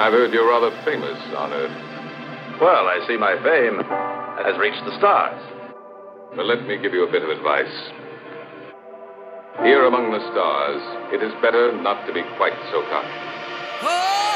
I've 0.00 0.12
heard 0.12 0.32
you're 0.32 0.48
rather 0.48 0.70
famous 0.84 1.18
on 1.36 1.52
Earth. 1.52 2.60
Well, 2.60 2.86
I 2.86 3.04
see 3.06 3.16
my 3.16 3.36
fame 3.42 3.80
has 4.44 4.58
reached 4.58 4.84
the 4.84 4.96
stars. 4.98 5.40
But 6.36 6.46
let 6.46 6.66
me 6.66 6.78
give 6.80 6.92
you 6.92 7.06
a 7.06 7.10
bit 7.10 7.22
of 7.22 7.30
advice. 7.30 7.90
Here 9.62 9.84
among 9.84 10.10
the 10.10 10.20
stars, 10.32 10.82
it 11.12 11.22
is 11.22 11.32
better 11.42 11.72
not 11.82 12.06
to 12.06 12.12
be 12.12 12.22
quite 12.36 12.56
so 12.70 12.82
cocky. 12.88 13.08
Oh! 13.82 14.29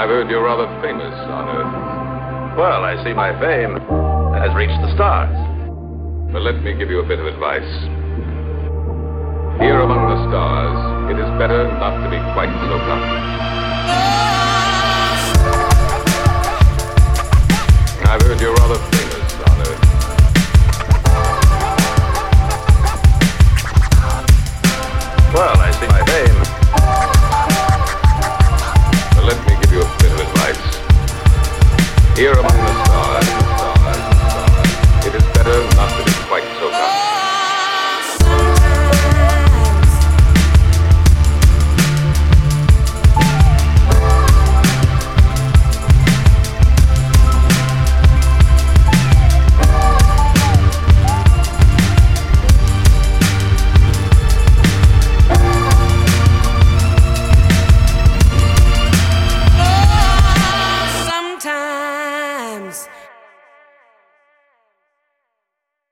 I've 0.00 0.08
heard 0.08 0.30
you're 0.30 0.42
rather 0.42 0.64
famous 0.80 1.12
on 1.12 1.44
Earth. 1.60 2.56
Well, 2.56 2.84
I 2.84 2.96
see 3.04 3.12
my 3.12 3.38
fame 3.38 3.76
has 4.32 4.48
reached 4.56 4.80
the 4.80 4.94
stars. 4.94 5.28
But 6.32 6.40
let 6.40 6.62
me 6.62 6.72
give 6.72 6.88
you 6.88 7.00
a 7.00 7.06
bit 7.06 7.20
of 7.20 7.26
advice. 7.26 7.68
Here 9.60 9.78
among 9.78 10.08
the 10.08 10.24
stars, 10.32 11.12
it 11.12 11.20
is 11.20 11.28
better 11.38 11.68
not 11.76 12.02
to 12.02 12.08
be 12.08 12.16
quite 12.32 12.48
so 12.48 12.78
cocky. 12.88 14.29